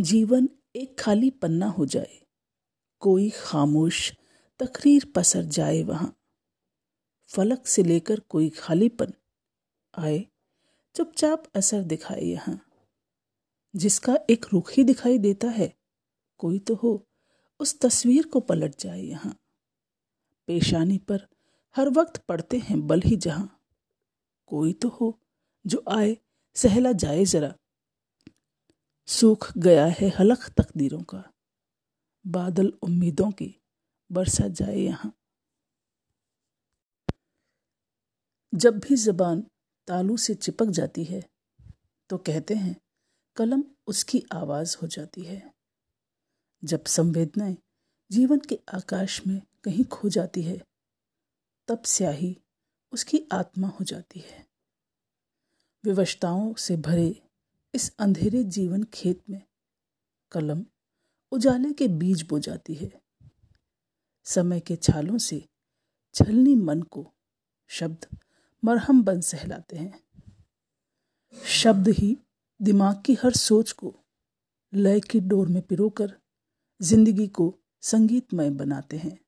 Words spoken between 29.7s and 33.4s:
है हलक तकदीरों का। बादल उम्मीदों